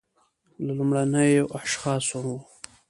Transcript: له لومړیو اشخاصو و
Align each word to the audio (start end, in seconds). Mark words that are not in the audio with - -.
له 0.65 0.71
لومړیو 0.79 1.45
اشخاصو 1.59 2.19
و 2.23 2.27